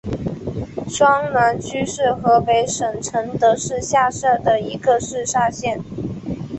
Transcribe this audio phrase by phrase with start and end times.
[0.89, 5.79] 双滦区是河北省承德市下辖的一个市辖区。